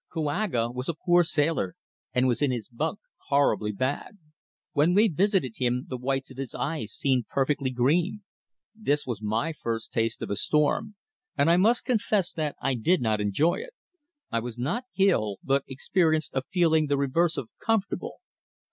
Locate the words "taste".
9.93-10.23